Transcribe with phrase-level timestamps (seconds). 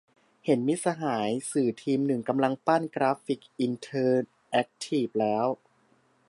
[0.45, 5.45] เห็นมิตรสหายสื่อทีมหนึ่งกำลังปั้นกราฟิกอินเทอร์แอคทีฟแล้ว